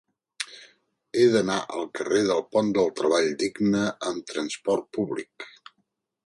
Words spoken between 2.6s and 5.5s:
del Treball Digne amb trasport públic.